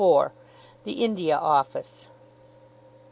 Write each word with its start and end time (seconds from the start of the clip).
THE 0.83 0.93
INDIA 0.93 1.37
OFFICE. 1.37 2.07